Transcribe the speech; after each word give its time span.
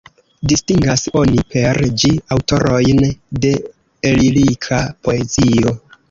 Distingas 0.51 1.01
oni 1.19 1.41
per 1.55 1.79
ĝi 2.03 2.09
aŭtorojn 2.35 3.01
de 3.43 3.51
lirika 4.21 4.79
poezio. 5.09 5.75